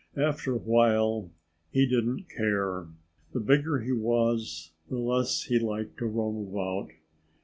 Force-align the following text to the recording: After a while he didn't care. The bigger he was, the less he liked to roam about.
After 0.17 0.55
a 0.55 0.57
while 0.57 1.29
he 1.69 1.85
didn't 1.85 2.27
care. 2.27 2.87
The 3.33 3.39
bigger 3.39 3.81
he 3.81 3.91
was, 3.91 4.71
the 4.89 4.97
less 4.97 5.43
he 5.43 5.59
liked 5.59 5.99
to 5.99 6.07
roam 6.07 6.47
about. 6.49 6.89